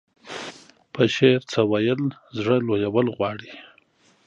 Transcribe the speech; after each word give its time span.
په 0.93 1.01
شعر 1.15 1.41
څه 1.51 1.59
ويل 1.71 2.01
زړه 2.37 2.57
لويول 2.67 3.07
غواړي. 3.15 3.51